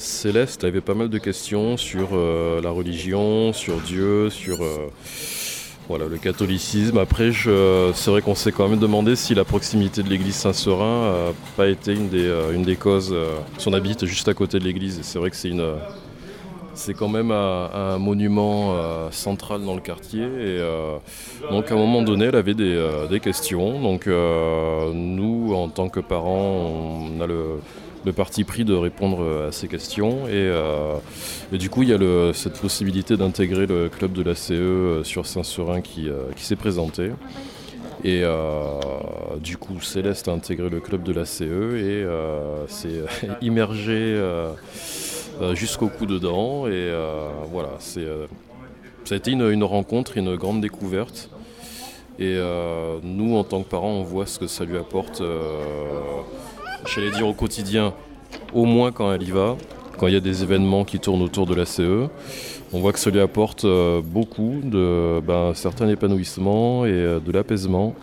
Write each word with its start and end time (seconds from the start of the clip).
Céleste 0.00 0.64
avait 0.64 0.80
pas 0.80 0.94
mal 0.94 1.08
de 1.08 1.18
questions 1.18 1.76
sur 1.76 2.10
euh, 2.12 2.60
la 2.62 2.70
religion, 2.70 3.52
sur 3.52 3.80
Dieu, 3.80 4.30
sur 4.30 4.62
euh, 4.62 4.88
voilà, 5.88 6.06
le 6.06 6.18
catholicisme. 6.18 6.98
Après, 6.98 7.32
c'est 7.32 8.10
vrai 8.10 8.22
qu'on 8.22 8.34
s'est 8.34 8.52
quand 8.52 8.68
même 8.68 8.78
demandé 8.78 9.16
si 9.16 9.34
la 9.34 9.44
proximité 9.44 10.02
de 10.02 10.08
l'église 10.08 10.36
Saint-Seurin 10.36 11.12
n'a 11.12 11.32
pas 11.56 11.68
été 11.68 11.92
une 11.92 12.08
des, 12.08 12.32
des 12.64 12.76
causes. 12.76 13.14
on 13.66 13.72
habite 13.72 14.06
juste 14.06 14.28
à 14.28 14.34
côté 14.34 14.58
de 14.58 14.64
l'église 14.64 15.00
c'est 15.02 15.18
vrai 15.18 15.30
que 15.30 15.36
c'est 15.36 15.48
une 15.48 15.74
c'est 16.80 16.94
quand 16.94 17.08
même 17.08 17.30
un, 17.30 17.98
monument 17.98 18.74
euh, 18.74 19.10
central 19.10 19.62
dans 19.64 19.74
le 19.74 19.82
quartier. 19.82 20.22
Et 20.22 20.58
euh, 20.58 20.96
donc 21.50 21.70
à 21.70 21.74
un 21.74 21.76
moment 21.76 22.00
donné, 22.02 22.26
elle 22.26 22.36
avait 22.36 22.54
des, 22.54 22.74
euh, 22.74 23.18
questions. 23.18 23.80
Donc 23.80 24.06
nous, 24.06 25.54
en 25.54 25.68
tant 25.68 25.88
que 25.90 26.00
parents, 26.00 26.72
on 27.10 27.20
a 27.20 27.26
le, 27.26 28.12
parti 28.16 28.44
pris 28.44 28.64
de 28.64 28.74
répondre 28.74 29.46
à 29.48 29.52
ces 29.52 29.68
questions. 29.68 30.26
Et, 30.28 30.50
du 31.58 31.68
coup, 31.68 31.82
il 31.82 31.90
y 31.90 31.92
a 31.92 32.32
cette 32.32 32.58
possibilité 32.58 33.16
d'intégrer 33.16 33.66
le 33.66 33.90
club 33.90 34.12
de 34.12 34.22
la 34.22 34.34
CE 34.34 35.02
sur 35.04 35.26
Saint-Seurin 35.26 35.82
qui, 35.82 36.08
s'est 36.36 36.56
présenté. 36.56 37.10
Et 38.04 38.22
du 39.42 39.58
coup, 39.58 39.80
Céleste 39.82 40.28
a 40.28 40.32
intégré 40.32 40.70
le 40.70 40.80
club 40.80 41.02
de 41.02 41.12
la 41.12 41.26
CE 41.26 41.76
et 41.76 42.06
s'est 42.68 43.02
immergé 43.42 44.16
euh, 44.16 44.52
jusqu'au 45.54 45.88
coup 45.88 46.06
dedans. 46.06 46.66
Et 46.66 46.72
euh, 46.72 47.28
voilà, 47.50 47.70
c'est, 47.78 48.04
euh, 48.04 48.26
ça 49.04 49.14
a 49.14 49.18
été 49.18 49.30
une, 49.30 49.64
rencontre, 49.64 50.16
une 50.16 50.36
grande 50.36 50.60
découverte. 50.60 51.30
Et 52.18 52.38
nous, 53.02 53.34
en 53.34 53.44
tant 53.44 53.62
que 53.62 53.68
parents, 53.68 53.92
on 53.92 54.02
voit 54.02 54.26
ce 54.26 54.38
que 54.38 54.46
ça 54.46 54.66
lui 54.66 54.76
apporte, 54.76 55.22
j'allais 56.84 57.10
dire 57.12 57.26
au 57.26 57.32
quotidien, 57.32 57.94
au 58.52 58.66
moins 58.66 58.92
quand 58.92 59.10
elle 59.10 59.22
y 59.22 59.30
va, 59.30 59.56
quand 59.96 60.06
il 60.06 60.12
y 60.12 60.16
a 60.18 60.20
des 60.20 60.42
événements 60.42 60.84
qui 60.84 60.98
tournent 60.98 61.22
autour 61.22 61.46
de 61.46 61.54
la 61.54 61.64
CE. 61.64 62.08
On 62.74 62.80
voit 62.80 62.92
que 62.92 62.98
ça 62.98 63.08
lui 63.08 63.20
apporte 63.20 63.64
beaucoup 64.04 64.60
de 64.62 65.20
ben, 65.26 65.54
certain 65.54 65.88
épanouissement 65.88 66.84
et 66.84 66.90
de 66.92 67.32
l'apaisement. 67.32 67.94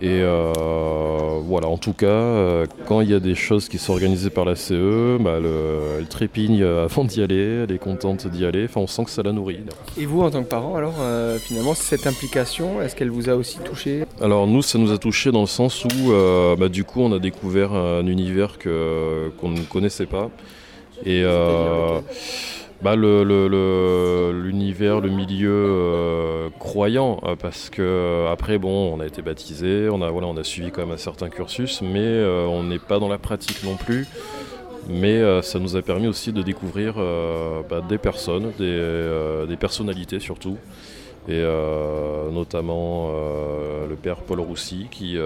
Et 0.00 0.20
euh, 0.22 0.52
voilà, 1.44 1.68
en 1.68 1.76
tout 1.76 1.92
cas, 1.92 2.06
euh, 2.06 2.66
quand 2.86 3.00
il 3.00 3.10
y 3.10 3.14
a 3.14 3.20
des 3.20 3.36
choses 3.36 3.68
qui 3.68 3.78
sont 3.78 3.92
organisées 3.92 4.30
par 4.30 4.44
la 4.44 4.56
CE, 4.56 5.18
bah, 5.18 5.38
elle 5.98 6.06
trépigne 6.06 6.64
avant 6.64 7.04
d'y 7.04 7.22
aller, 7.22 7.64
elle 7.64 7.72
est 7.72 7.78
contente 7.78 8.26
d'y 8.26 8.44
aller, 8.44 8.64
enfin 8.64 8.80
on 8.80 8.86
sent 8.88 9.04
que 9.04 9.10
ça 9.10 9.22
la 9.22 9.32
nourrit. 9.32 9.60
Et 9.96 10.04
vous, 10.04 10.22
en 10.22 10.30
tant 10.30 10.42
que 10.42 10.48
parent, 10.48 10.74
alors 10.74 10.96
euh, 11.00 11.38
finalement, 11.38 11.74
cette 11.74 12.08
implication, 12.08 12.82
est-ce 12.82 12.96
qu'elle 12.96 13.10
vous 13.10 13.28
a 13.30 13.34
aussi 13.34 13.58
touché? 13.58 14.04
Alors 14.20 14.48
nous, 14.48 14.62
ça 14.62 14.78
nous 14.78 14.90
a 14.90 14.98
touché 14.98 15.30
dans 15.30 15.42
le 15.42 15.46
sens 15.46 15.84
où 15.84 16.10
bah, 16.58 16.68
du 16.68 16.82
coup, 16.84 17.00
on 17.00 17.12
a 17.12 17.20
découvert 17.20 17.72
un 17.72 18.06
univers 18.06 18.58
qu'on 18.58 19.48
ne 19.48 19.60
connaissait 19.70 20.06
pas. 20.06 20.28
Et 21.06 21.22
bah, 22.82 22.96
l'univers, 22.96 25.00
le, 25.00 25.08
milieu 25.08 25.50
euh, 25.50 26.50
croyant, 26.58 27.20
euh, 27.24 27.36
parce 27.36 27.70
que 27.70 27.80
euh, 27.82 28.30
après, 28.30 28.58
bon, 28.58 28.94
on 28.94 29.00
a 29.00 29.06
été 29.06 29.22
baptisé, 29.22 29.88
on 29.90 30.02
a, 30.02 30.10
voilà, 30.10 30.26
on 30.26 30.36
a 30.36 30.44
suivi 30.44 30.70
quand 30.70 30.82
même 30.82 30.92
un 30.92 30.98
certain 30.98 31.30
cursus, 31.30 31.80
mais 31.82 32.22
on 32.24 32.62
n'est 32.64 32.78
pas 32.78 32.98
dans 32.98 33.08
la 33.08 33.16
pratique 33.18 33.64
non 33.64 33.76
plus. 33.76 34.06
Mais 34.86 35.22
ça 35.40 35.58
nous 35.58 35.76
a 35.76 35.82
permis 35.82 36.08
aussi 36.08 36.30
de 36.30 36.42
découvrir 36.42 36.96
bah, 37.70 37.80
des 37.88 37.96
personnes, 37.96 38.52
des, 38.58 39.56
personnalités 39.56 40.20
surtout, 40.20 40.58
et 41.28 41.42
notamment 42.32 43.10
le 43.88 43.94
père 43.96 44.16
Paul 44.16 44.40
Roussy 44.40 44.86
qui, 44.90 45.16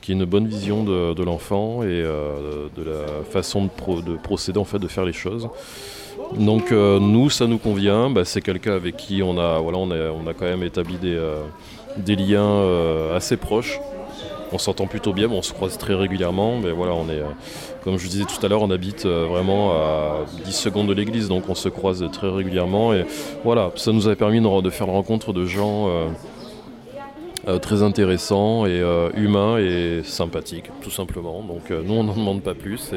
qui 0.00 0.12
a 0.12 0.14
une 0.14 0.24
bonne 0.24 0.46
vision 0.46 0.82
de, 0.84 1.22
l'enfant 1.22 1.82
et 1.82 2.02
de 2.02 2.82
la 2.82 3.22
façon 3.30 3.64
de, 3.64 4.00
de, 4.02 4.16
procéder 4.16 4.58
en 4.58 4.64
fait 4.64 4.78
de 4.78 4.88
faire 4.88 5.04
les 5.04 5.12
choses. 5.12 5.48
Donc 6.32 6.72
euh, 6.72 6.98
nous, 6.98 7.30
ça 7.30 7.46
nous 7.46 7.58
convient. 7.58 8.10
Bah, 8.10 8.24
c'est 8.24 8.40
quelqu'un 8.40 8.74
avec 8.74 8.96
qui 8.96 9.22
on 9.22 9.38
a, 9.38 9.58
voilà, 9.58 9.78
on 9.78 9.90
on 9.90 10.26
a 10.26 10.34
quand 10.34 10.46
même 10.46 10.62
établi 10.62 10.96
des, 10.96 11.14
euh, 11.14 11.42
liens 12.06 12.42
euh, 12.42 13.16
assez 13.16 13.36
proches. 13.36 13.80
On 14.54 14.58
s'entend 14.58 14.86
plutôt 14.86 15.12
bien, 15.12 15.28
on 15.28 15.42
se 15.42 15.52
croise 15.52 15.76
très 15.78 15.94
régulièrement, 15.94 16.58
mais 16.62 16.70
voilà, 16.70 16.94
on 16.94 17.08
est, 17.08 17.20
comme 17.82 17.98
je 17.98 18.06
disais 18.06 18.24
tout 18.24 18.46
à 18.46 18.48
l'heure, 18.48 18.62
on 18.62 18.70
habite 18.70 19.04
vraiment 19.04 19.72
à 19.72 20.18
10 20.44 20.52
secondes 20.52 20.86
de 20.86 20.92
l'église, 20.92 21.28
donc 21.28 21.48
on 21.48 21.56
se 21.56 21.68
croise 21.68 22.04
très 22.12 22.30
régulièrement. 22.30 22.94
Et 22.94 23.04
voilà, 23.42 23.72
ça 23.74 23.90
nous 23.90 24.06
a 24.06 24.14
permis 24.14 24.40
de, 24.40 24.70
faire 24.70 24.86
la 24.86 24.92
rencontre 24.92 25.32
de 25.32 25.44
gens 25.44 25.90
très 27.60 27.82
intéressants 27.82 28.64
et 28.64 28.80
humains 29.16 29.58
et 29.58 30.02
sympathiques, 30.04 30.70
tout 30.80 30.90
simplement. 30.90 31.42
Donc 31.42 31.70
nous, 31.70 31.94
on 31.94 32.04
n'en 32.04 32.14
demande 32.14 32.42
pas 32.42 32.54
plus. 32.54 32.92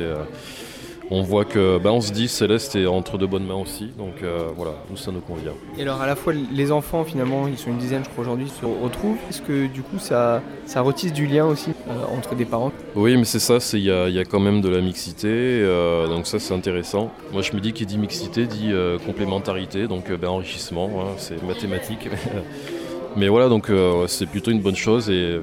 On 1.10 1.22
voit 1.22 1.46
que 1.46 1.78
bah, 1.78 1.92
on 1.92 2.02
se 2.02 2.12
dit 2.12 2.28
Céleste 2.28 2.76
est 2.76 2.86
entre 2.86 3.18
de 3.18 3.26
bonnes 3.26 3.46
mains 3.46 3.56
aussi, 3.56 3.92
donc 3.98 4.24
euh, 4.24 4.50
voilà, 4.56 4.74
nous 4.90 4.98
ça 4.98 5.12
nous 5.12 5.22
convient. 5.22 5.54
Et 5.78 5.84
alors 5.84 6.02
à 6.02 6.08
la 6.08 6.16
fois 6.16 6.34
les 6.34 6.72
enfants 6.72 7.04
finalement, 7.04 7.48
ils 7.48 7.58
sont 7.58 7.70
une 7.70 7.78
dizaine 7.78 8.04
je 8.04 8.10
crois 8.10 8.24
aujourd'hui, 8.24 8.50
se 8.50 8.66
retrouvent. 8.66 9.18
Est-ce 9.30 9.42
que 9.42 9.68
du 9.68 9.82
coup 9.82 10.00
ça, 10.00 10.42
ça 10.66 10.82
retisse 10.82 11.14
du 11.14 11.26
lien 11.26 11.46
aussi 11.46 11.72
euh, 11.90 12.18
entre 12.18 12.36
des 12.36 12.46
parents? 12.46 12.72
Oui 12.96 13.16
mais 13.18 13.26
c'est 13.26 13.40
ça, 13.40 13.58
il 13.74 13.84
y 13.84 13.92
a, 13.92 14.26
quand 14.26 14.40
même 14.40 14.62
de 14.62 14.70
la 14.70 14.82
mixité, 14.82 15.28
euh, 15.30 16.08
donc 16.08 16.28
ça 16.28 16.40
c'est 16.40 16.54
intéressant. 16.54 17.12
Moi 17.32 17.42
je 17.42 17.54
me 17.54 17.60
dis 17.60 17.74
qu'il 17.74 17.88
dit 17.88 17.98
mixité 17.98 18.46
dit 18.46 18.72
complémentarité, 19.06 19.88
donc 19.88 20.12
ben, 20.12 20.28
enrichissement, 20.28 20.90
hein, 21.00 21.14
c'est 21.18 21.42
mathématique. 21.44 22.10
mais 23.16 23.30
voilà 23.30 23.50
donc 23.50 23.72
c'est 24.08 24.26
plutôt 24.26 24.52
une 24.52 24.62
bonne 24.62 24.76
chose 24.76 25.10
et 25.10 25.40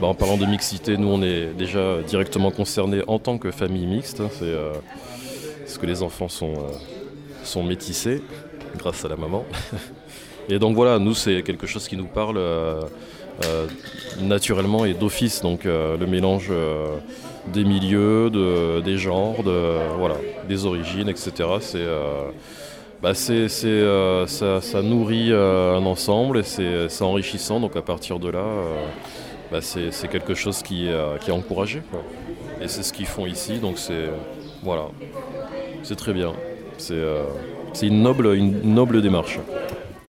bah, 0.00 0.08
en 0.08 0.14
parlant 0.14 0.36
de 0.36 0.46
mixité, 0.46 0.96
nous 0.96 1.08
on 1.08 1.22
est 1.22 1.46
déjà 1.56 1.98
directement 2.02 2.50
concernés 2.50 3.02
en 3.06 3.18
tant 3.18 3.38
que 3.38 3.50
famille 3.50 3.86
mixte. 3.86 4.22
C'est 4.32 4.42
euh, 4.42 4.72
parce 5.60 5.78
que 5.78 5.86
les 5.86 6.02
enfants 6.02 6.28
sont, 6.28 6.52
euh, 6.52 6.72
sont 7.44 7.62
métissés 7.62 8.22
grâce 8.76 9.04
à 9.04 9.08
la 9.08 9.16
maman. 9.16 9.44
Et 10.48 10.58
donc 10.58 10.74
voilà, 10.74 10.98
nous 10.98 11.14
c'est 11.14 11.42
quelque 11.42 11.66
chose 11.66 11.86
qui 11.86 11.96
nous 11.96 12.06
parle 12.06 12.38
euh, 12.38 12.80
naturellement 14.20 14.84
et 14.84 14.92
d'office. 14.92 15.40
Donc 15.40 15.64
le 15.64 16.04
mélange 16.04 16.50
des 17.52 17.62
milieux, 17.62 18.28
des 18.84 18.98
genres, 18.98 19.36
voilà, 19.98 20.16
des 20.48 20.66
origines, 20.66 21.08
etc. 21.08 21.30
C'est 21.60 21.86
bah 23.00 23.14
ça, 23.14 24.82
nourrit 24.82 25.32
un 25.32 25.86
ensemble 25.86 26.38
et 26.38 26.42
c'est 26.42 27.02
enrichissant. 27.02 27.60
Donc 27.60 27.76
à 27.76 27.82
partir 27.82 28.18
de 28.18 28.28
là, 28.28 28.44
bah, 29.52 29.60
c'est 29.60 30.08
quelque 30.08 30.34
chose 30.34 30.62
qui, 30.62 30.88
euh, 30.88 31.18
est 31.18 31.30
encouragé. 31.30 31.82
Et 32.62 32.68
c'est 32.68 32.82
ce 32.82 32.92
qu'ils 32.92 33.06
font 33.06 33.26
ici, 33.26 33.58
donc 33.58 33.78
c'est 33.78 34.08
voilà, 34.62 34.86
c'est 35.82 35.96
très 35.96 36.14
bien. 36.14 36.32
C'est 36.78 36.94
euh, 36.94 37.24
une 37.82 38.02
noble 38.02 39.02
démarche. 39.02 39.38